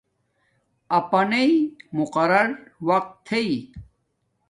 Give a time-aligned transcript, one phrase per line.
[0.97, 1.49] اپانݵ
[1.97, 2.49] مقررر
[2.87, 3.49] وقت تھݵ